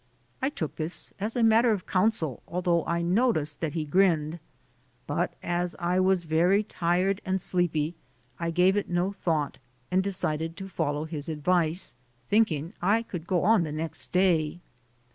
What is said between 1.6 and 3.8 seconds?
of counsel, although I noticed that